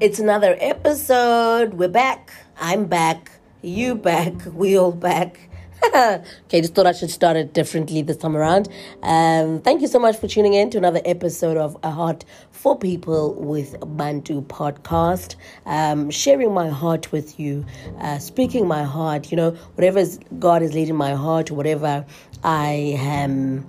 [0.00, 1.74] It's another episode.
[1.74, 2.30] We're back.
[2.60, 3.32] I'm back.
[3.62, 4.32] You back.
[4.54, 5.47] We all back.
[6.44, 8.68] okay, just thought I should start it differently this time around.
[9.02, 12.76] Um, thank you so much for tuning in to another episode of A Heart for
[12.76, 15.36] People with Bantu podcast.
[15.64, 17.64] Um, sharing my heart with you,
[18.00, 20.04] uh, speaking my heart, you know, whatever
[20.38, 22.04] God is leading my heart, whatever
[22.44, 23.66] I am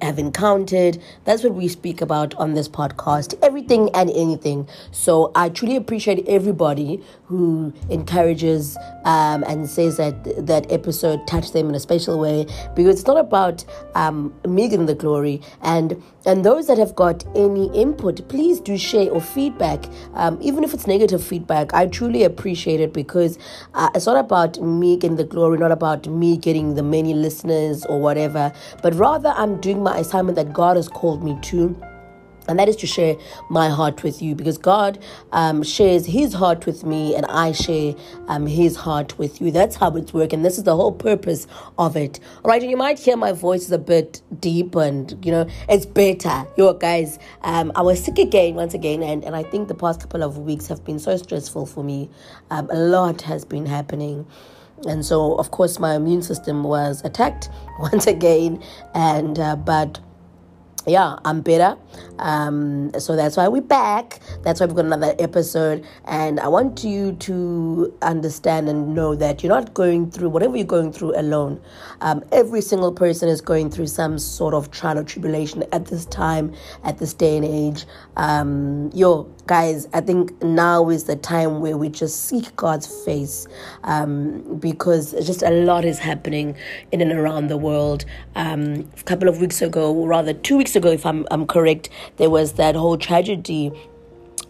[0.00, 0.98] have encountered.
[1.24, 3.34] That's what we speak about on this podcast.
[3.42, 4.68] Everything and anything.
[4.92, 11.70] So I truly appreciate everybody who encourages um, and says that that episode touched them
[11.70, 16.44] in a special way because it's not about um, me getting the glory and and
[16.44, 20.86] those that have got any input, please do share or feedback, um, even if it's
[20.86, 21.74] negative feedback.
[21.74, 23.38] I truly appreciate it because
[23.74, 27.84] uh, it's not about me getting the glory, not about me getting the many listeners
[27.86, 28.52] or whatever,
[28.82, 31.76] but rather I'm doing my assignment that God has called me to
[32.48, 33.16] and that is to share
[33.48, 37.94] my heart with you because God um, shares His heart with me, and I share
[38.28, 39.50] um, His heart with you.
[39.50, 40.42] That's how it's working.
[40.42, 41.46] This is the whole purpose
[41.78, 42.20] of it.
[42.44, 45.46] All right, and you might hear my voice is a bit deep, and you know
[45.68, 46.46] it's better.
[46.56, 50.00] Yo, guys, um, I was sick again once again, and and I think the past
[50.00, 52.10] couple of weeks have been so stressful for me.
[52.50, 54.26] Um, a lot has been happening.
[54.84, 58.62] And so, of course, my immune system was attacked once again,
[58.94, 60.00] and uh, but
[60.86, 61.76] yeah, I'm better.
[62.18, 64.20] Um, so that's why we're back.
[64.42, 65.84] That's why we've got another episode.
[66.04, 70.66] And I want you to understand and know that you're not going through whatever you're
[70.66, 71.60] going through alone.
[72.00, 76.04] Um, every single person is going through some sort of trial or tribulation at this
[76.06, 77.86] time, at this day and age.
[78.16, 83.46] Um, yo, guys, I think now is the time where we just seek God's face
[83.84, 86.56] um, because just a lot is happening
[86.92, 88.04] in and around the world.
[88.36, 91.88] Um, a couple of weeks ago, or rather two weeks ago, if I'm, I'm correct,
[92.16, 93.72] there was that whole tragedy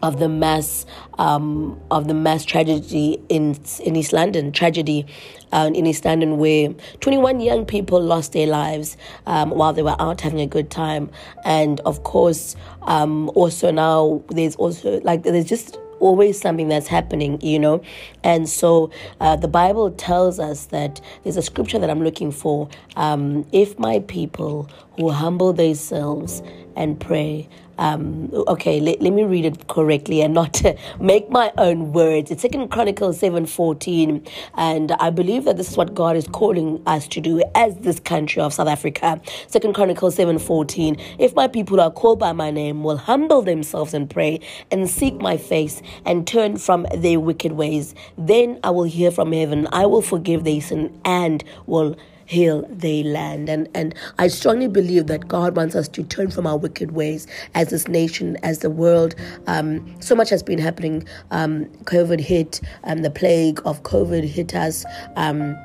[0.03, 0.85] of the mass
[1.19, 5.07] um, of the mass tragedy in in East London tragedy
[5.53, 6.71] uh, in East London where
[7.01, 8.97] 21 young people lost their lives
[9.27, 11.11] um, while they were out having a good time
[11.45, 17.41] and of course um, also now there's also like there's just always something that's happening,
[17.41, 17.81] you know.
[18.25, 22.69] And so uh, the Bible tells us that there's a scripture that I'm looking for.
[22.97, 26.43] Um, if my people who humble themselves
[26.77, 27.49] and pray.
[27.79, 30.63] Um, okay, let, let me read it correctly and not
[31.01, 32.31] make my own words.
[32.31, 34.25] It's Second Chronicles seven fourteen,
[34.57, 38.01] and I believe that this is what God is calling us to do as this
[38.01, 39.21] country of South Africa.
[39.49, 40.97] Second Chronicles seven fourteen.
[41.19, 44.41] If my people are called by my name, will humble themselves and pray
[44.71, 49.33] and seek my face and turn from their wicked ways, then I will hear from
[49.33, 49.69] heaven.
[49.73, 51.97] I will forgive their sin and will
[52.33, 53.49] heal their land.
[53.49, 57.27] And, and I strongly believe that God wants us to turn from our wicked ways
[57.55, 59.15] as this nation, as the world.
[59.47, 61.05] Um, so much has been happening.
[61.31, 64.85] Um, COVID hit, um, the plague of COVID hit us.
[65.17, 65.57] Um,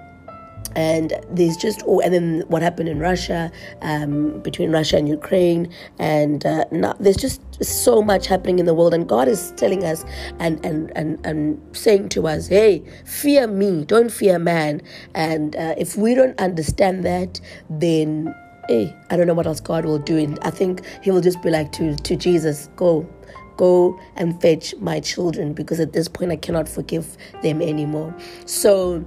[0.77, 3.51] and there's just oh, and then what happened in Russia
[3.81, 6.65] um, between Russia and Ukraine, and uh,
[6.99, 10.05] there's just so much happening in the world, and God is telling us
[10.39, 14.83] and and and and saying to us, "Hey, fear me, don't fear man."
[15.15, 18.35] And uh, if we don't understand that, then
[18.67, 20.17] hey, I don't know what else God will do.
[20.19, 23.09] And I think He will just be like to to Jesus, "Go,
[23.57, 28.15] go and fetch my children," because at this point I cannot forgive them anymore.
[28.45, 29.03] So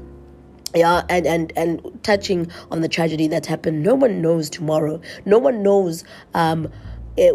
[0.74, 3.82] yeah and and and touching on the tragedy that's happened.
[3.82, 5.00] No one knows tomorrow.
[5.24, 6.04] No one knows
[6.34, 6.70] um
[7.16, 7.34] it,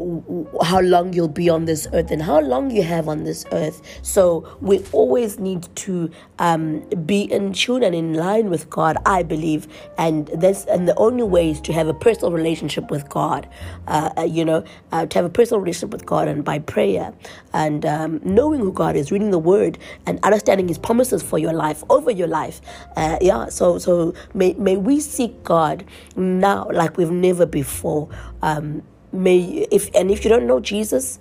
[0.64, 3.82] how long you'll be on this earth and how long you have on this earth.
[4.02, 6.10] So we always need to
[6.40, 10.96] um, be in tune and in line with God, I believe, and that's and the
[10.96, 13.48] only way is to have a personal relationship with God.
[13.88, 17.14] Uh, uh, you know, uh, to have a personal relationship with God and by prayer
[17.54, 21.54] and um, knowing who God is, reading the Word and understanding His promises for your
[21.54, 22.62] life over your life.
[22.96, 23.48] Uh, yeah.
[23.50, 28.10] So so may may we seek God now like we've never before.
[28.42, 28.84] Um,
[29.16, 31.20] may if and if you don't know Jesus,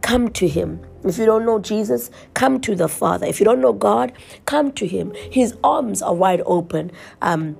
[0.00, 0.80] come to him.
[1.04, 3.26] If you don't know Jesus, come to the Father.
[3.26, 4.12] If you don't know God,
[4.46, 5.12] come to him.
[5.30, 6.90] His arms are wide open.
[7.22, 7.56] Um,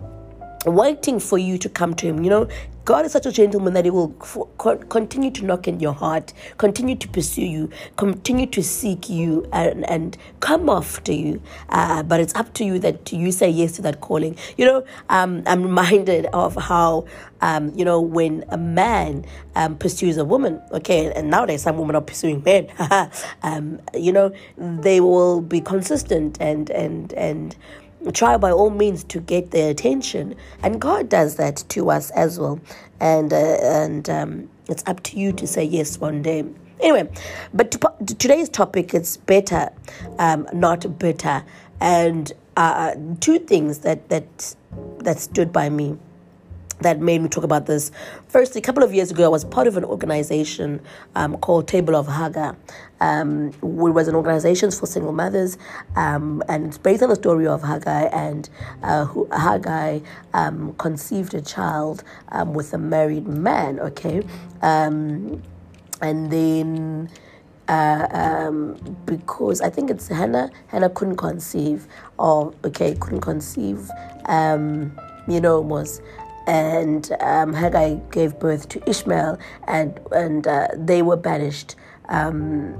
[0.66, 2.25] waiting for you to come to him.
[2.25, 2.48] You know,
[2.88, 4.08] God is such a gentleman that He will
[4.88, 9.87] continue to knock in your heart, continue to pursue you, continue to seek you, and,
[9.90, 11.43] and come after you.
[11.69, 14.38] Uh, but it's up to you that you say yes to that calling.
[14.56, 17.05] You know, um, I'm reminded of how,
[17.43, 21.94] um, you know, when a man um, pursues a woman, okay, and nowadays some women
[21.94, 22.69] are pursuing men,
[23.43, 27.55] um, you know, they will be consistent and, and, and,
[28.12, 32.38] try by all means to get their attention and god does that to us as
[32.38, 32.60] well.
[33.00, 36.44] And uh, and um, it's up to you to say yes one day.
[36.80, 37.10] Anyway,
[37.52, 39.70] but to, today's topic is better,
[40.18, 41.44] um, not bitter,
[41.80, 44.54] and uh, two things that that
[44.98, 45.96] that stood by me
[46.80, 47.90] that made me talk about this.
[48.28, 50.80] Firstly, a couple of years ago, I was part of an organization
[51.14, 52.56] um, called Table of Hagar.
[53.00, 55.56] Um, it was an organization for single mothers,
[55.96, 58.08] um, and it's based on the story of Hagar.
[58.12, 58.48] And
[58.82, 60.00] uh, who, Hagar
[60.34, 63.81] um, conceived a child um, with a married man.
[63.81, 64.22] Okay,
[64.62, 65.42] um,
[66.00, 67.10] and then.
[67.69, 70.50] Uh, um, because I think it's Hannah.
[70.69, 71.86] Hannah couldn't conceive,
[72.19, 73.90] or okay, couldn't conceive.
[74.24, 74.98] Um,
[75.28, 76.00] you know, was
[76.48, 81.76] and um, Haggai gave birth to Ishmael, and and uh, they were banished.
[82.08, 82.74] Um,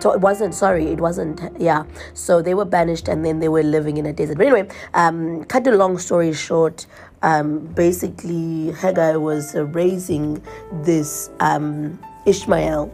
[0.00, 1.84] so it wasn't sorry it wasn't yeah.
[2.14, 4.36] So they were banished and then they were living in a desert.
[4.36, 6.86] But anyway um, cut the long story short
[7.22, 10.42] um, basically Haggai was raising
[10.82, 12.90] this um, Ishmael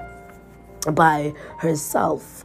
[0.93, 2.45] by herself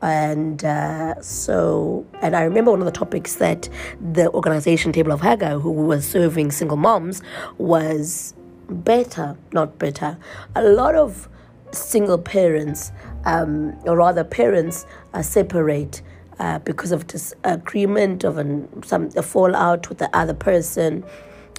[0.00, 3.68] and uh, so and i remember one of the topics that
[4.12, 7.22] the organization table of hagar who was serving single moms
[7.58, 8.34] was
[8.68, 10.18] better not better.
[10.54, 11.28] A lot of
[11.72, 12.92] single parents
[13.24, 16.02] um, or rather parents are separate
[16.38, 21.04] uh, because of disagreement of an, some a fallout with the other person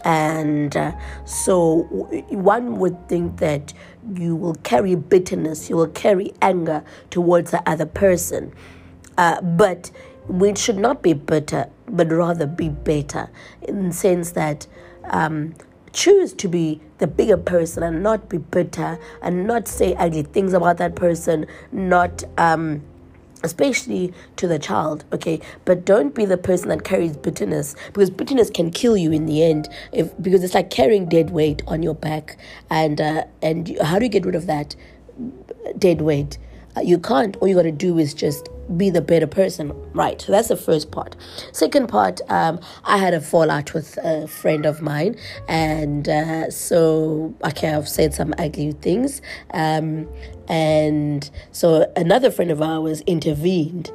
[0.04, 0.92] and uh,
[1.26, 1.84] so
[2.30, 3.74] one would think that
[4.16, 8.54] you will carry bitterness, you will carry anger towards the other person.
[9.18, 9.92] Uh, but
[10.28, 13.30] we should not be bitter, but rather be better
[13.62, 14.68] in the sense that
[15.06, 15.54] um,
[15.92, 20.54] choose to be the bigger person and not be bitter and not say ugly things
[20.54, 22.24] about that person, not.
[22.38, 22.84] Um,
[23.44, 25.40] especially to the child okay?
[25.66, 29.44] But don't be the person that carries bitterness because bitterness can kill you in the
[29.44, 32.38] end if because it's like carrying dead weight on your back
[32.70, 34.76] and uh, and how do you get rid of that
[35.78, 36.38] dead weight?
[36.76, 37.36] Uh, you can't.
[37.38, 40.56] All you got to do is just be the better person right so that's the
[40.56, 41.16] first part
[41.52, 45.16] second part um, i had a fallout with a friend of mine
[45.48, 49.22] and uh, so okay i've said some ugly things
[49.54, 50.08] um,
[50.48, 53.92] and so another friend of ours intervened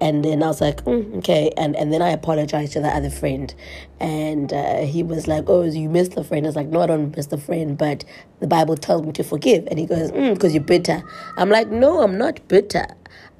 [0.00, 1.50] and then I was like, mm, okay.
[1.56, 3.54] And and then I apologized to the other friend.
[4.00, 6.44] And uh, he was like, oh, you missed the friend.
[6.44, 8.04] I was like, no, I don't miss the friend, but
[8.40, 9.66] the Bible tells me to forgive.
[9.68, 11.02] And he goes, because mm, you're bitter.
[11.38, 12.86] I'm like, no, I'm not bitter.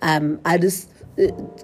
[0.05, 0.91] Um, I just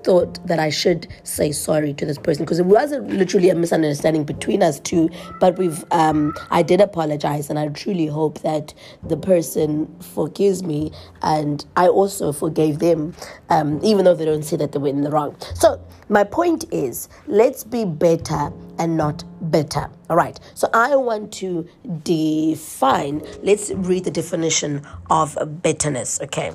[0.04, 4.24] thought that I should say sorry to this person because it wasn't literally a misunderstanding
[4.24, 5.10] between us two,
[5.40, 8.72] but we've um, I did apologize and I truly hope that
[9.02, 10.92] the person forgives me
[11.22, 13.14] and I also forgave them,
[13.48, 15.36] um, even though they don't say that they were in the wrong.
[15.54, 19.90] So my point is, let's be better and not better.
[20.08, 20.38] All right.
[20.54, 21.68] So I want to
[22.02, 23.22] define.
[23.42, 26.20] Let's read the definition of bitterness.
[26.22, 26.52] Okay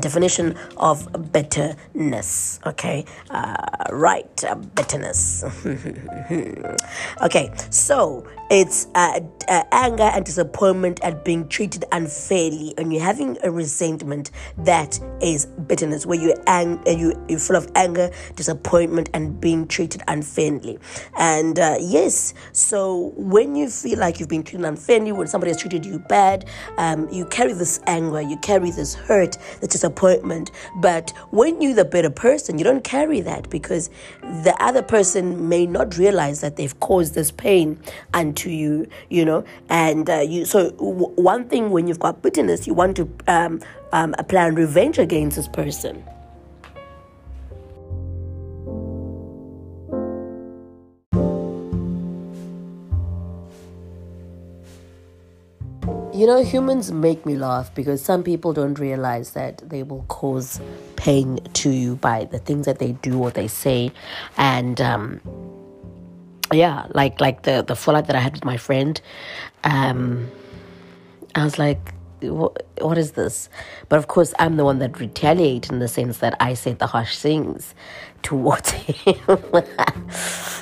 [0.00, 2.60] definition of bitterness.
[2.66, 3.56] Okay, uh,
[3.90, 5.44] right, uh, bitterness.
[7.22, 13.36] okay, so it's uh, uh, anger and disappointment at being treated unfairly, and you're having
[13.42, 19.10] a resentment that is bitterness, where you ang- uh, you you're full of anger, disappointment,
[19.12, 20.78] and being treated unfairly.
[21.18, 25.60] And uh, yes, so when you feel like you've been treated unfairly, when somebody has
[25.60, 26.48] treated you bad,
[26.78, 30.50] um, you carry this anger, you carry this hurt, this disappointment.
[30.76, 33.90] But when you're the better person, you don't carry that because
[34.22, 37.78] the other person may not realize that they've caused this pain
[38.38, 39.44] unto you, you know.
[39.68, 43.60] And uh, you, so w- one thing when you've got bitterness, you want to um,
[43.92, 46.04] um, plan revenge against this person.
[56.14, 60.60] You know, humans make me laugh because some people don't realize that they will cause
[60.96, 63.92] pain to you by the things that they do or they say.
[64.36, 65.20] And, um,
[66.52, 69.00] yeah, like like the the fallout that I had with my friend,
[69.64, 70.30] um,
[71.34, 73.48] I was like, what, what is this?
[73.88, 76.86] But of course, I'm the one that retaliate in the sense that I said the
[76.86, 77.74] harsh things
[78.22, 79.16] towards him.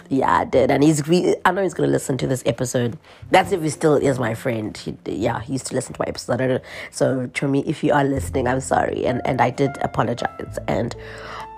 [0.08, 1.02] yeah, I did, and he's.
[1.44, 2.98] I know he's gonna listen to this episode.
[3.30, 4.76] That's if he still is my friend.
[4.76, 6.62] He, yeah, he used to listen to my episode.
[6.90, 10.94] So, to me, if you are listening, I'm sorry, and and I did apologize, and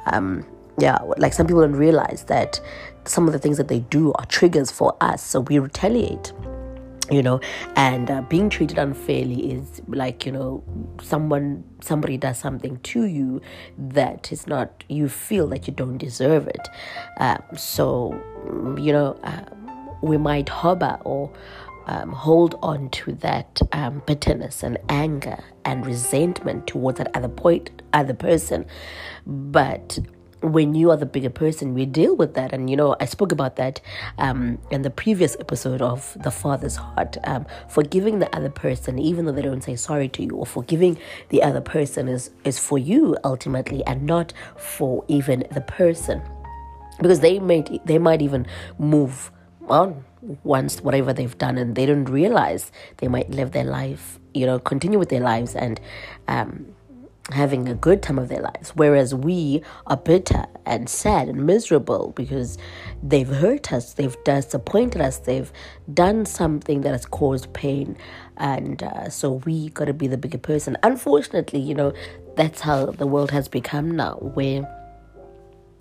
[0.07, 0.47] um,
[0.79, 2.61] yeah, like some people don't realize that
[3.09, 6.33] some of the things that they do are triggers for us, so we retaliate
[7.11, 7.41] you know
[7.75, 10.63] and uh, being treated unfairly is like you know
[11.01, 13.41] someone somebody does something to you
[13.79, 16.69] that is not you feel that you don't deserve it
[17.19, 18.13] um, so
[18.79, 19.41] you know uh,
[20.03, 21.33] we might harbor or
[21.89, 27.83] um, hold on to that um, bitterness and anger and resentment towards that other point,
[27.95, 28.67] other person.
[29.27, 29.99] But
[30.41, 32.53] when you are the bigger person, we deal with that.
[32.53, 33.81] And, you know, I spoke about that
[34.19, 37.17] um, in the previous episode of The Father's Heart.
[37.25, 40.99] Um, forgiving the other person, even though they don't say sorry to you, or forgiving
[41.31, 46.23] the other person is, is for you ultimately and not for even the person.
[46.99, 48.47] Because they might, they might even
[48.79, 49.31] move
[49.69, 50.05] on
[50.43, 54.59] once whatever they've done and they don't realize they might live their life, you know,
[54.59, 55.81] continue with their lives and
[56.27, 56.67] um,
[57.31, 58.71] having a good time of their lives.
[58.75, 62.59] Whereas we are bitter and sad and miserable because
[63.03, 65.53] they've hurt us, they've disappointed us, they've
[65.93, 67.97] done something that has caused pain.
[68.37, 70.77] And uh, so we got to be the bigger person.
[70.83, 71.93] Unfortunately, you know,
[72.37, 74.63] that's how the world has become now, where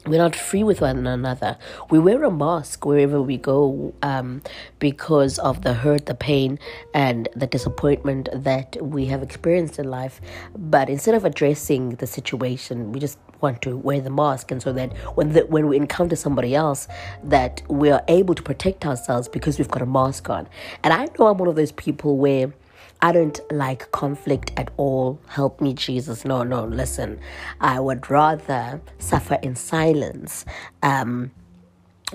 [0.08, 1.58] we're not free with one another.
[1.90, 4.42] We wear a mask wherever we go um,
[4.80, 6.60] because of the hurt, the pain,
[6.94, 10.22] and the disappointment that we have experienced in life.
[10.56, 14.74] But instead of addressing the situation, we just want to wear the mask, and so
[14.74, 16.88] that when the, when we encounter somebody else,
[17.24, 20.48] that we are able to protect ourselves because we've got a mask on.
[20.84, 22.54] And I know I'm one of those people where
[23.02, 25.20] I don't like conflict at all.
[25.28, 26.26] Help me, Jesus.
[26.26, 27.20] No, no, listen.
[27.62, 30.46] I would rather suffer in silence.
[30.84, 31.32] Um,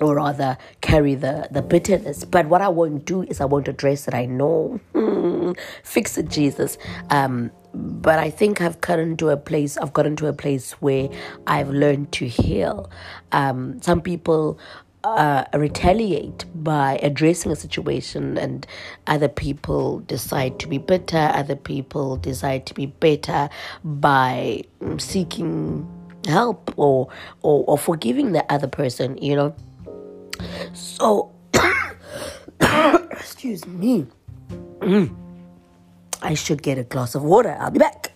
[0.01, 2.25] or rather carry the, the bitterness.
[2.25, 4.13] But what I won't do is I won't address it.
[4.13, 4.79] I know.
[5.83, 6.77] Fix it, Jesus.
[7.11, 9.77] Um, but I think I've gotten to a place.
[9.77, 11.09] I've gotten to a place where
[11.47, 12.89] I've learned to heal.
[13.31, 14.59] Um, some people
[15.03, 18.65] uh, retaliate by addressing a situation, and
[19.07, 23.49] other people decide to be bitter, other people decide to be better
[23.83, 24.63] by
[24.97, 25.87] seeking
[26.25, 27.09] help or,
[27.41, 29.55] or, or forgiving the other person, you know.
[30.73, 31.31] So,
[33.11, 34.07] excuse me.
[36.21, 37.57] I should get a glass of water.
[37.59, 38.12] I'll be back.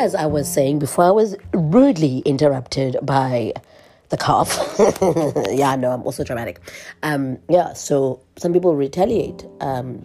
[0.00, 3.52] As I was saying before, I was rudely interrupted by
[4.08, 4.58] the cough.
[5.50, 6.58] yeah, no, I'm also dramatic.
[7.02, 9.44] Um, yeah, so some people retaliate.
[9.60, 10.02] Um,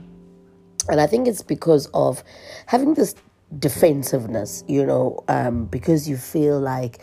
[0.90, 2.24] and I think it's because of
[2.66, 3.16] having this
[3.58, 7.00] defensiveness, you know, um, because you feel like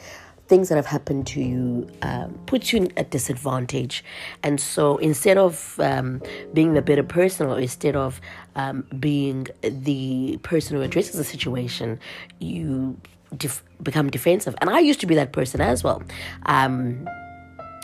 [0.49, 4.04] things that have happened to you um, put you at disadvantage.
[4.42, 6.22] And so instead of um,
[6.52, 8.20] being the better person or instead of
[8.56, 11.99] um, being the person who addresses the situation,
[12.38, 12.99] you
[13.37, 14.54] def- become defensive.
[14.61, 16.02] And I used to be that person as well
[16.46, 17.08] um,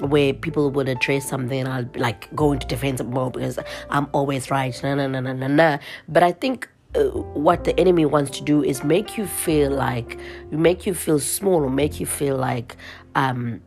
[0.01, 3.59] where people would address something and I'll like go into defensive mode because
[3.91, 4.79] I'm always right.
[4.83, 5.79] No, no, no, no, no, no.
[6.09, 10.19] But I think what the enemy wants to do is make you feel like
[10.51, 12.77] make you feel small or make you feel like
[13.15, 13.61] um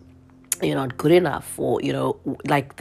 [0.63, 2.77] you're not good enough or you know like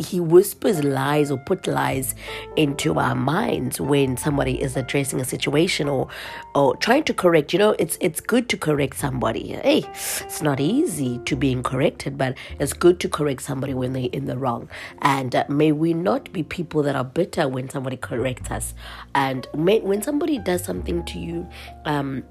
[0.00, 2.14] he whispers lies or put lies
[2.56, 6.08] into our minds when somebody is addressing a situation or
[6.54, 9.48] or trying to correct you know it's it's good to correct somebody.
[9.48, 9.84] Hey
[10.20, 14.26] it's not easy to being corrected but it's good to correct somebody when they're in
[14.26, 14.68] the wrong.
[15.02, 18.74] And uh, may we not be people that are bitter when somebody corrects us.
[19.14, 21.48] And may, when somebody does something to you
[21.84, 22.24] um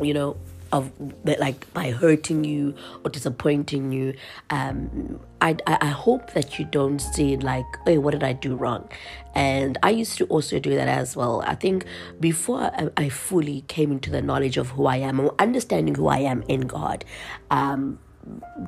[0.00, 0.36] you know
[0.74, 0.90] of
[1.24, 4.12] like by hurting you or disappointing you
[4.50, 8.88] um I, I hope that you don't see like hey what did i do wrong?
[9.36, 11.42] And i used to also do that as well.
[11.46, 11.86] I think
[12.18, 16.08] before i, I fully came into the knowledge of who i am or understanding who
[16.08, 17.04] i am in god
[17.50, 17.98] um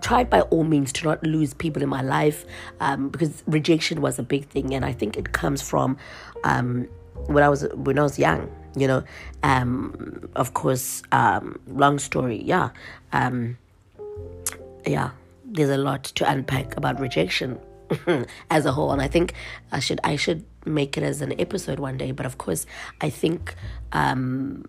[0.03, 2.45] tried by all means to not lose people in my life
[2.81, 4.75] um, because rejection was a big thing.
[4.75, 5.97] And i think it comes from
[6.45, 6.87] um,
[7.27, 9.03] when i was when i was young you know
[9.43, 12.71] um of course um long story yeah.
[13.13, 13.57] Um
[14.87, 15.11] yeah
[15.45, 17.59] there's a lot to unpack about rejection
[18.51, 19.33] as a whole and i think
[19.73, 22.67] i should i should make it as an episode one day but of course
[23.01, 23.55] i think
[23.93, 24.65] um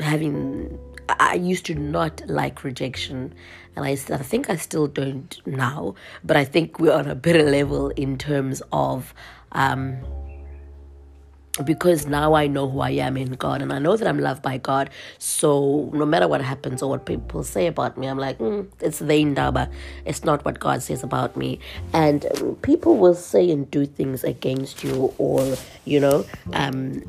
[0.00, 0.78] having
[1.20, 3.34] i used to not like rejection
[3.76, 7.42] and I, I think i still don't now but i think we're on a better
[7.42, 9.14] level in terms of
[9.52, 9.98] um
[11.64, 14.42] because now I know who I am in God and I know that I'm loved
[14.42, 14.90] by God.
[15.18, 18.98] So no matter what happens or what people say about me, I'm like, mm, it's
[18.98, 19.70] the indaba.
[20.04, 21.60] It's not what God says about me.
[21.92, 27.02] And um, people will say and do things against you or, you know, um,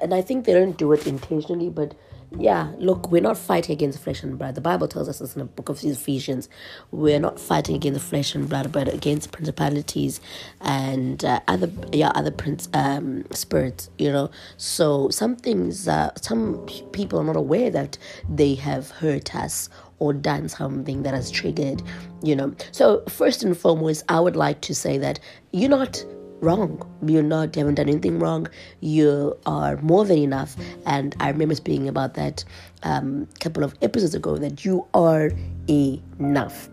[0.00, 1.94] and I think they don't do it intentionally, but
[2.38, 4.54] yeah, look, we're not fighting against flesh and blood.
[4.54, 6.48] The Bible tells us this in the book of Ephesians.
[6.90, 10.20] We're not fighting against flesh and blood, but against principalities
[10.60, 13.90] and uh, other yeah other prince um, spirits.
[13.98, 17.96] You know, so some things uh, some people are not aware that
[18.28, 19.68] they have hurt us
[19.98, 21.82] or done something that has triggered.
[22.22, 25.20] You know, so first and foremost, I would like to say that
[25.52, 26.04] you're not
[26.40, 26.82] wrong.
[27.04, 28.48] You're not, you haven't done anything wrong.
[28.80, 30.56] You are more than enough.
[30.86, 32.44] And I remember speaking about that
[32.82, 35.32] um, a couple of episodes ago that you are
[35.68, 36.68] enough.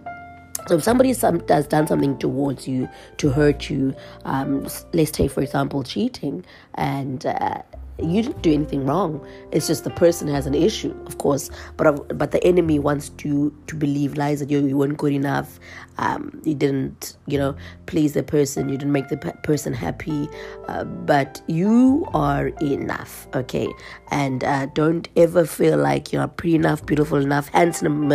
[0.67, 3.93] So if somebody some, has done something towards you to hurt you,
[4.23, 7.61] um, let's take for example cheating, and uh,
[7.99, 9.25] you didn't do anything wrong.
[9.51, 11.49] It's just the person has an issue, of course.
[11.77, 15.59] But but the enemy wants to to believe lies that you, you weren't good enough.
[15.99, 18.67] Um, you didn't, you know, please the person.
[18.67, 20.27] You didn't make the person happy.
[20.67, 23.67] Uh, but you are enough, okay?
[24.09, 28.11] And uh, don't ever feel like you're pretty enough, beautiful enough, handsome,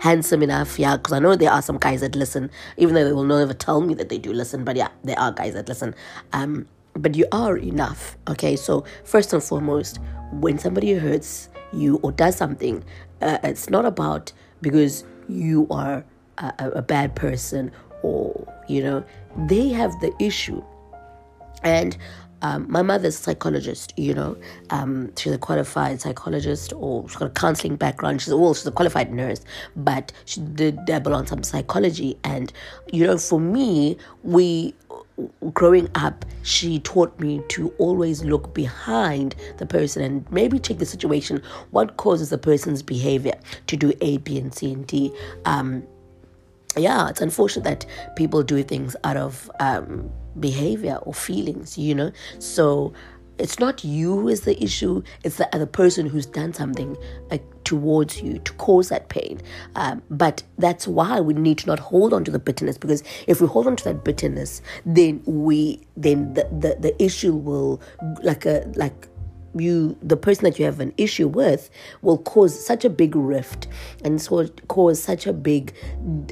[0.00, 0.76] handsome enough.
[0.76, 3.54] Yeah, because I know there are some guys that listen, even though they will never
[3.54, 4.64] tell me that they do listen.
[4.64, 5.94] But yeah, there are guys that listen.
[6.32, 8.16] Um, but you are enough.
[8.28, 9.98] Okay, so first and foremost,
[10.32, 12.84] when somebody hurts you or does something,
[13.22, 16.04] uh, it's not about because you are
[16.38, 17.70] a, a bad person
[18.02, 19.04] or you know
[19.46, 20.62] they have the issue
[21.62, 21.96] and
[22.42, 24.36] um, my mother's a psychologist, you know.
[24.70, 28.22] Um, she's a qualified psychologist or she's got a counseling background.
[28.22, 29.42] She's well, she's a qualified nurse,
[29.76, 32.18] but she did dabble on some psychology.
[32.24, 32.52] And,
[32.92, 34.74] you know, for me, we
[35.52, 40.86] growing up, she taught me to always look behind the person and maybe check the
[40.86, 41.42] situation.
[41.70, 45.12] What causes the person's behavior to do A, B, and C and D?
[45.44, 45.86] Um,
[46.76, 47.86] yeah, it's unfortunate that
[48.16, 52.12] people do things out of um, behavior or feelings, you know.
[52.38, 52.92] So
[53.40, 56.96] it's not you who is the issue, it's the other person who's done something
[57.30, 59.40] like, towards you to cause that pain.
[59.76, 63.40] Um, but that's why we need to not hold on to the bitterness because if
[63.40, 67.80] we hold on to that bitterness, then we then the, the, the issue will
[68.22, 69.08] like a like
[69.54, 71.70] you the person that you have an issue with
[72.02, 73.66] will cause such a big rift
[74.04, 75.74] and so cause such a big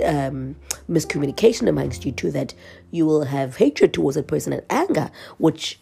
[0.05, 0.55] um,
[0.89, 2.55] miscommunication amongst you two that
[2.93, 5.81] you will have hatred towards that person and anger which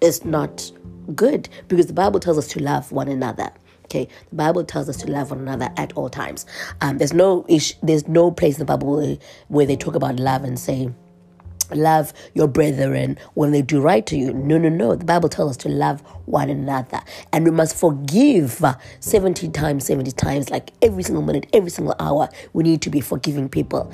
[0.00, 0.70] is not
[1.14, 3.50] good because the Bible tells us to love one another.
[3.84, 6.44] Okay, the Bible tells us to love one another at all times.
[6.82, 10.44] Um, there's no ish, there's no place in the Bible where, they talk about love
[10.44, 10.90] and say,
[11.74, 14.34] love your brethren when they do right to you.
[14.34, 14.94] No, no, no.
[14.94, 17.00] The Bible tells us to love one another.
[17.32, 18.62] And we must forgive
[19.00, 22.28] 70 times, 70 times, like every single minute, every single hour.
[22.52, 23.90] We need to be forgiving people.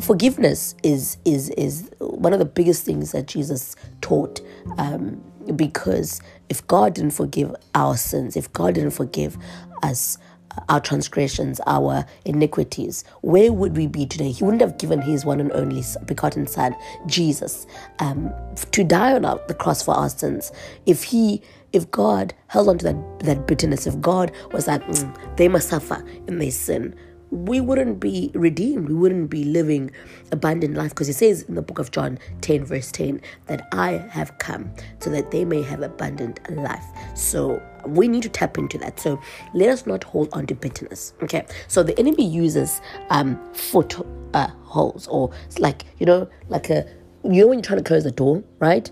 [0.00, 4.40] Forgiveness is is is one of the biggest things that Jesus taught.
[4.76, 5.22] Um,
[5.54, 9.36] because if God didn't forgive our sins, if God didn't forgive
[9.82, 10.18] us,
[10.56, 14.30] uh, our transgressions, our iniquities, where would we be today?
[14.30, 16.74] He wouldn't have given his one and only begotten Son,
[17.06, 17.66] Jesus,
[17.98, 18.32] um,
[18.72, 20.52] to die on the cross for our sins.
[20.86, 25.36] If he if God held on to that, that bitterness, if God was like, mm,
[25.36, 26.94] they must suffer in their sin,
[27.36, 28.88] we wouldn't be redeemed.
[28.88, 29.90] We wouldn't be living
[30.32, 33.92] abundant life because it says in the book of John 10, verse 10, that I
[34.10, 36.84] have come so that they may have abundant life.
[37.14, 38.98] So we need to tap into that.
[38.98, 39.20] So
[39.54, 41.12] let us not hold on to bitterness.
[41.22, 41.46] Okay.
[41.68, 43.94] So the enemy uses um foot
[44.34, 46.86] uh, holes or like, you know, like a,
[47.22, 48.90] you know, when you're trying to close the door, right?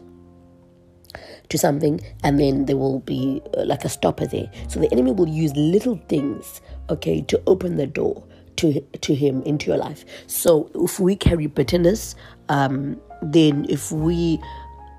[1.50, 5.12] to something and then there will be uh, like a stopper there so the enemy
[5.12, 8.24] will use little things okay, to open the door
[8.56, 10.04] to to Him into your life.
[10.26, 12.14] So if we carry bitterness,
[12.48, 14.40] um, then if we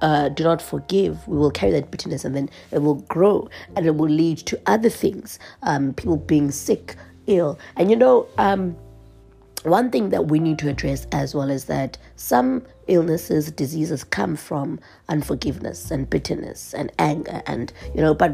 [0.01, 3.85] uh, do not forgive, we will carry that bitterness and then it will grow and
[3.85, 5.39] it will lead to other things.
[5.63, 6.95] Um, people being sick,
[7.27, 8.27] ill, and you know.
[8.37, 8.77] Um,
[9.63, 14.35] one thing that we need to address as well is that some illnesses, diseases come
[14.35, 18.33] from unforgiveness and bitterness and anger, and you know, but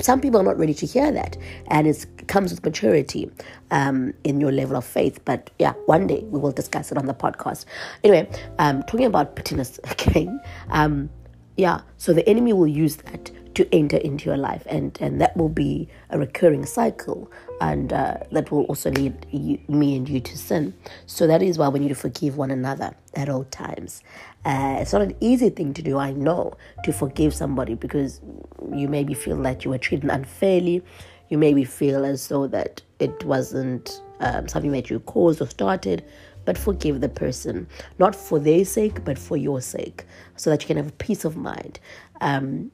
[0.00, 1.36] some people are not ready to hear that,
[1.68, 3.30] and it comes with maturity
[3.70, 5.20] um, in your level of faith.
[5.24, 7.64] But yeah, one day we will discuss it on the podcast.
[8.02, 8.28] Anyway,
[8.58, 10.40] um, talking about bitterness again.
[10.70, 11.10] Um,
[11.56, 15.36] yeah, so the enemy will use that to enter into your life, and and that
[15.36, 17.30] will be a recurring cycle,
[17.60, 20.74] and uh, that will also lead you, me and you to sin.
[21.06, 24.02] So that is why we need to forgive one another at all times.
[24.44, 28.20] Uh, it's not an easy thing to do, I know, to forgive somebody because
[28.72, 30.82] you maybe feel that you were treated unfairly.
[31.30, 36.04] You maybe feel as though that it wasn't um, something that you caused or started,
[36.44, 37.66] but forgive the person,
[37.98, 40.04] not for their sake, but for your sake,
[40.36, 41.80] so that you can have peace of mind.
[42.20, 42.70] Um,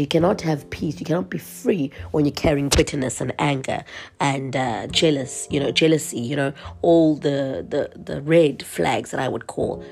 [0.00, 3.84] you cannot have peace you cannot be free when you're carrying bitterness and anger
[4.20, 6.52] and uh, jealous you know jealousy you know
[6.82, 9.84] all the, the the red flags that i would call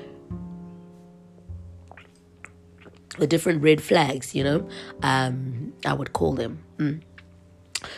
[3.17, 4.67] the different red flags you know
[5.03, 7.01] um, i would call them mm.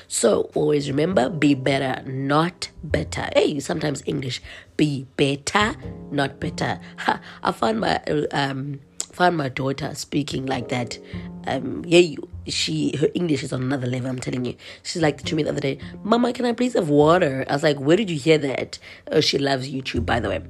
[0.07, 3.29] So always remember be better, not better.
[3.33, 4.41] Hey, sometimes English
[4.77, 5.75] be better,
[6.11, 6.79] not better.
[6.97, 8.79] Ha, I found my um
[9.15, 10.99] found my daughter speaking like that.
[11.47, 12.15] Um, yeah,
[12.47, 14.09] she her English is on another level.
[14.09, 14.55] I'm telling you.
[14.83, 17.63] She's like to me the other day, "Mama, can I please have water?" I was
[17.63, 18.77] like, "Where did you hear that?"
[19.11, 20.41] Oh, she loves YouTube, by the way.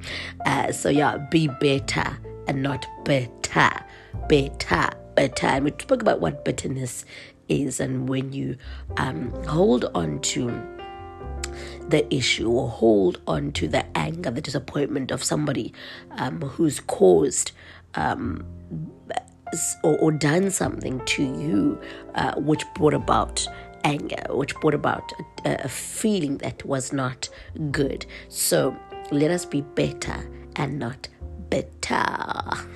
[0.45, 3.85] Uh, so yeah, be better and not better,
[4.27, 5.47] better, better.
[5.47, 7.05] And we spoke about what bitterness
[7.47, 8.57] is, and when you
[8.97, 10.49] um, hold on to
[11.89, 15.73] the issue or hold on to the anger, the disappointment of somebody
[16.11, 17.51] um, who's caused
[17.95, 18.45] um,
[19.83, 21.79] or, or, done something to you
[22.15, 23.47] uh, which brought about
[23.83, 25.11] anger, which brought about
[25.45, 27.29] a, a feeling that was not
[27.71, 28.05] good.
[28.27, 28.75] So
[29.11, 31.07] let us be better and not
[31.49, 32.03] better.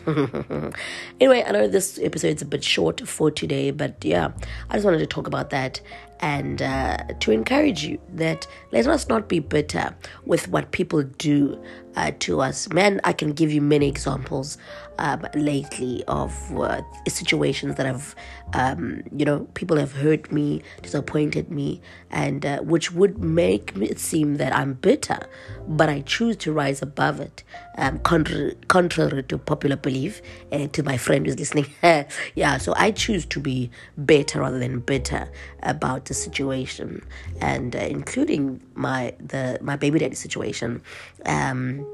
[1.20, 4.32] anyway, I know this episode is a bit short for today, but yeah,
[4.70, 5.82] I just wanted to talk about that
[6.20, 11.62] and uh, to encourage you that let us not be bitter with what people do
[11.96, 12.72] uh, to us.
[12.72, 14.58] Man, I can give you many examples
[15.00, 18.16] um, lately of uh, situations that have,
[18.54, 24.00] um, you know, people have hurt me, disappointed me, and uh, which would make it
[24.00, 25.20] seem that I'm bitter,
[25.68, 27.44] but I choose to rise above it,
[27.78, 31.68] um, contrary, contrary to popular belief, and to my friend who's listening.
[32.36, 35.30] yeah, so I choose to be better rather than bitter
[35.64, 37.06] about situation,
[37.42, 40.82] and uh, including my the my baby daddy situation.
[41.26, 41.86] Um,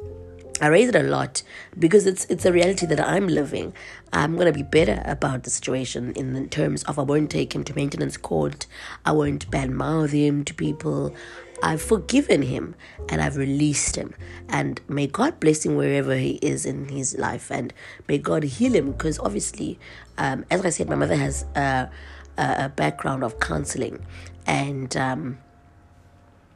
[0.61, 1.43] I raise it a lot
[1.77, 3.73] because it's it's a reality that I'm living.
[4.13, 7.75] I'm gonna be better about the situation in terms of I won't take him to
[7.75, 8.65] maintenance court.
[9.05, 11.13] I won't badmouth him to people.
[11.61, 12.75] I've forgiven him
[13.09, 14.13] and I've released him.
[14.47, 17.73] And may God bless him wherever he is in his life, and
[18.07, 19.77] may God heal him because obviously,
[20.17, 21.89] um, as I said, my mother has a,
[22.37, 24.05] a background of counseling,
[24.45, 25.37] and um,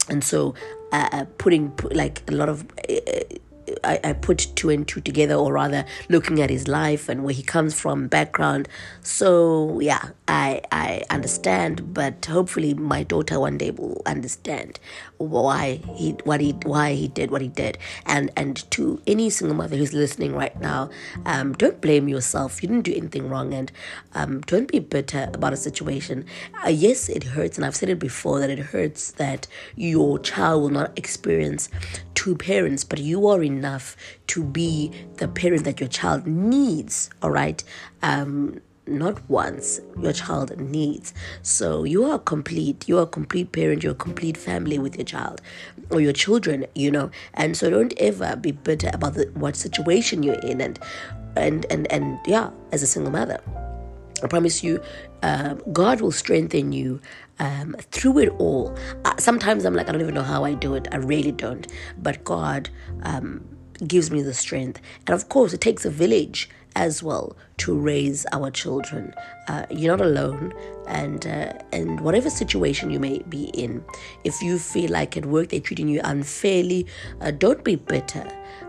[0.09, 0.55] and so
[0.91, 2.65] uh, uh putting like a lot of.
[3.83, 7.33] I, I put two and two together, or rather, looking at his life and where
[7.33, 8.67] he comes from, background.
[9.01, 14.79] So yeah, I I understand, but hopefully my daughter one day will understand
[15.17, 17.77] why he what he why he did what he did.
[18.05, 20.89] And and to any single mother who's listening right now,
[21.25, 22.61] um, don't blame yourself.
[22.61, 23.71] You didn't do anything wrong, and
[24.13, 26.25] um, don't be bitter about a situation.
[26.65, 30.61] Uh, yes, it hurts, and I've said it before that it hurts that your child
[30.61, 31.69] will not experience
[32.19, 33.95] two parents, but you are enough
[34.27, 37.09] to be the parent that your child needs.
[37.21, 37.63] All right.
[38.01, 43.83] Um, not once your child needs so you are complete you are a complete parent
[43.83, 45.41] you're a complete family with your child
[45.91, 50.23] or your children you know and so don't ever be bitter about the, what situation
[50.23, 50.79] you're in and
[51.35, 53.39] and and and yeah as a single mother
[54.23, 54.81] I promise you,
[55.23, 56.99] um, God will strengthen you
[57.39, 58.77] um, through it all.
[59.05, 60.87] Uh, sometimes I'm like, I don't even know how I do it.
[60.91, 61.67] I really don't.
[61.97, 62.69] But God
[63.03, 63.43] um,
[63.85, 64.81] gives me the strength.
[65.07, 69.13] And of course, it takes a village as well to raise our children.
[69.47, 70.53] Uh, you're not alone,
[70.87, 73.83] and uh, and whatever situation you may be in,
[74.23, 76.87] if you feel like at work they're treating you unfairly,
[77.21, 78.27] uh, don't be bitter.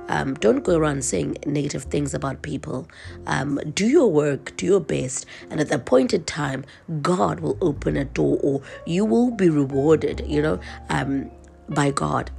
[0.09, 2.89] Um, don't go around saying negative things about people.
[3.27, 6.65] Um, do your work, do your best, and at the appointed time,
[7.01, 10.25] God will open a door, or you will be rewarded.
[10.27, 11.31] You know, um,
[11.69, 12.31] by God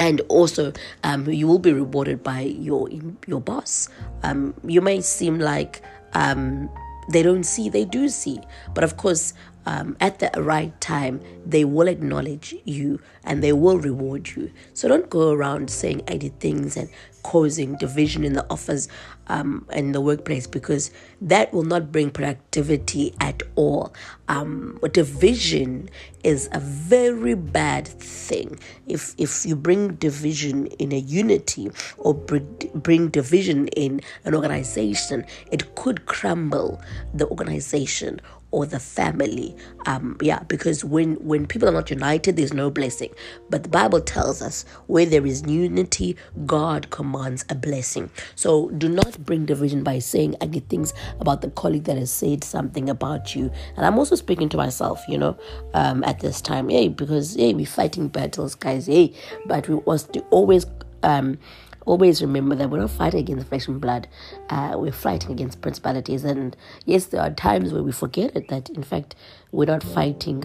[0.00, 0.72] and also
[1.04, 2.88] um, you will be rewarded by your
[3.26, 3.88] your boss.
[4.24, 5.82] Um, you may seem like
[6.14, 6.68] um,
[7.12, 8.40] they don't see, they do see,
[8.74, 9.34] but of course,
[9.70, 14.50] um, at the right time, they will acknowledge you and they will reward you.
[14.74, 16.90] So don't go around saying I did things and
[17.22, 18.88] causing division in the office
[19.28, 23.94] um, in the workplace because that will not bring productivity at all.
[24.26, 25.88] Um, division
[26.24, 28.58] is a very bad thing.
[28.88, 35.24] If if you bring division in a unity or bring, bring division in an organization,
[35.52, 36.80] it could crumble
[37.14, 39.56] the organization or the family.
[39.86, 43.10] Um, yeah, because when when people are not united, there's no blessing.
[43.48, 48.10] But the Bible tells us where there is unity, God commands a blessing.
[48.34, 52.44] So do not bring division by saying ugly things about the colleague that has said
[52.44, 53.50] something about you.
[53.76, 55.38] And I'm also speaking to myself, you know,
[55.74, 59.14] um, at this time, hey, because hey, we're fighting battles, guys, hey,
[59.46, 60.66] but we must always
[61.02, 61.38] um
[61.86, 64.08] always remember that we're not fighting against flesh and blood.
[64.48, 66.24] Uh, we're fighting against principalities.
[66.24, 69.14] And yes, there are times where we forget it that, in fact,
[69.52, 70.42] we're not fighting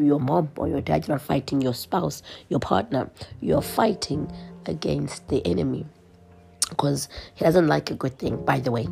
[0.00, 3.10] your mom or your dad, you're not fighting your spouse, your partner.
[3.40, 4.30] You're fighting
[4.66, 5.86] against the enemy
[6.68, 8.88] because he doesn't like a good thing, by the way.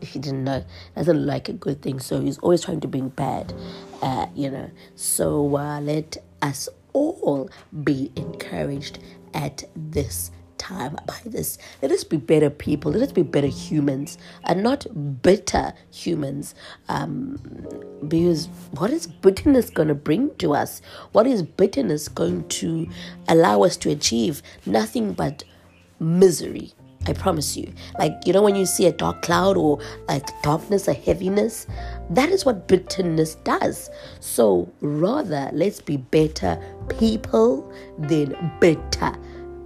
[0.00, 0.64] If you didn't know,
[0.96, 3.54] doesn't like a good thing, so he's always trying to bring bad,
[4.02, 4.68] uh, you know.
[4.96, 7.48] So uh, let us all
[7.84, 8.98] be encouraged
[9.32, 11.58] at this time by this.
[11.82, 12.92] Let us be better people.
[12.92, 14.86] Let us be better humans and not
[15.22, 16.54] bitter humans.
[16.88, 17.38] Um,
[18.06, 18.46] because
[18.78, 20.80] what is bitterness going to bring to us?
[21.10, 22.88] What is bitterness going to
[23.28, 24.42] allow us to achieve?
[24.64, 25.42] Nothing but
[25.98, 26.72] misery.
[27.08, 27.72] I promise you.
[27.98, 31.66] Like, you know, when you see a dark cloud or like darkness, a heaviness,
[32.10, 33.90] that is what bitterness does.
[34.20, 36.56] So, rather, let's be better
[36.88, 39.12] people than bitter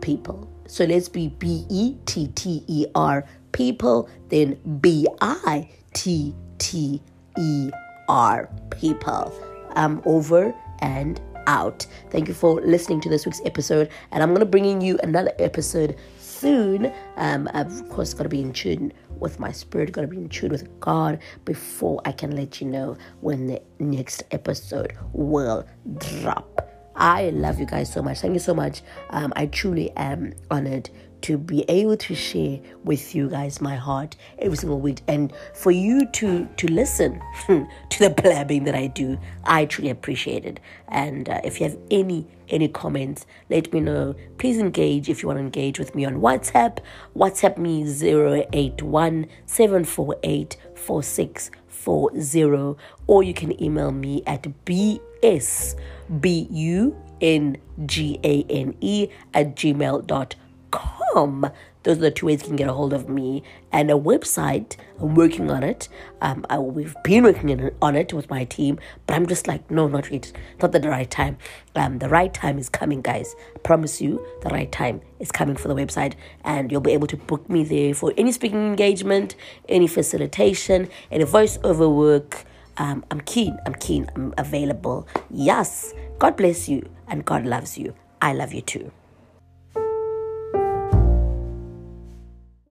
[0.00, 0.50] people.
[0.68, 7.00] So, let's be B E T T E R people then B I T T
[7.38, 7.70] E
[8.08, 9.32] R people.
[9.74, 11.86] I'm over and out.
[12.10, 15.32] Thank you for listening to this week's episode, and I'm to bring in you another
[15.38, 16.92] episode soon.
[17.16, 20.18] Um, I've of course got to be in tune with my spirit, got to be
[20.18, 25.66] in tune with God before I can let you know when the next episode will
[25.98, 26.75] drop.
[26.96, 28.20] I love you guys so much.
[28.20, 28.82] Thank you so much.
[29.10, 30.90] Um, I truly am honored
[31.22, 35.70] to be able to share with you guys my heart every single week and for
[35.70, 41.28] you to to listen to the blabbing that I do I truly appreciate it and
[41.28, 45.38] uh, if you have any any comments let me know please engage if you want
[45.38, 46.78] to engage with me on WhatsApp
[47.16, 47.82] WhatsApp me
[48.52, 55.74] 081 748 4640 or you can email me at bs
[56.20, 60.46] b u n g a n e at gmail.com
[61.16, 61.50] com.
[61.82, 63.42] Those are the two ways you can get a hold of me.
[63.72, 65.88] And a website, I'm working on it.
[66.20, 69.86] Um, I, we've been working on it with my team, but I'm just like, no,
[69.86, 70.32] not yet.
[70.60, 71.38] Not the right time.
[71.74, 73.34] Um, the right time is coming, guys.
[73.54, 76.14] I promise you, the right time is coming for the website,
[76.44, 79.36] and you'll be able to book me there for any speaking engagement,
[79.68, 82.44] any facilitation, any voiceover work.
[82.78, 83.58] Um, I'm keen.
[83.66, 84.10] I'm keen.
[84.16, 85.06] I'm available.
[85.30, 85.94] Yes.
[86.18, 87.94] God bless you, and God loves you.
[88.22, 88.90] I love you too.